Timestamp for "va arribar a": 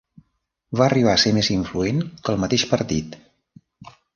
0.79-1.19